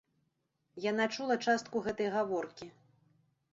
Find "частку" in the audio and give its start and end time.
1.51-1.83